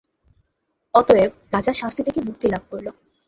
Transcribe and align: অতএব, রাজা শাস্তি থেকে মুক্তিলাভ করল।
অতএব, 0.93 1.31
রাজা 1.53 1.73
শাস্তি 1.73 2.01
থেকে 2.03 2.19
মুক্তিলাভ 2.21 2.63
করল। 2.69 2.87